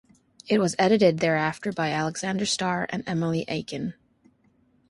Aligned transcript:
It 0.47 0.57
was 0.57 0.75
edited 0.79 1.19
thereafter 1.19 1.71
by 1.71 1.91
Alexander 1.91 2.47
Star 2.47 2.87
and 2.89 3.03
Emily 3.05 3.45
Eakin. 3.47 3.93